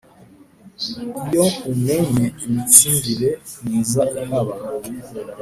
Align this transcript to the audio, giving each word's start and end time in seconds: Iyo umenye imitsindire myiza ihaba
Iyo 1.27 1.45
umenye 1.71 2.25
imitsindire 2.45 3.29
myiza 3.63 4.03
ihaba 4.21 4.53